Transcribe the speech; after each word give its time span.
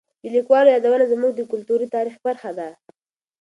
د 0.21 0.23
لیکوالو 0.35 0.73
یادونه 0.75 1.05
زموږ 1.13 1.31
د 1.35 1.41
کلتوري 1.51 1.87
تاریخ 1.95 2.15
برخه 2.27 2.51
ده. 2.57 2.69